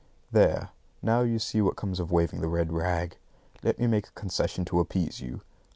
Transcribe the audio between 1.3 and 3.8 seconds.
see what comes of waving the red rag! Let